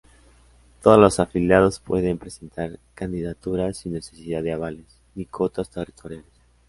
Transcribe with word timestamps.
Todos 0.81 0.97
los 0.97 1.19
afiliados 1.19 1.79
pueden 1.79 2.17
presentar 2.17 2.79
candidaturas 2.95 3.77
sin 3.77 3.93
necesidad 3.93 4.41
de 4.41 4.51
avales, 4.53 4.97
ni 5.13 5.25
cuotas 5.25 5.69
territoriales. 5.69 6.25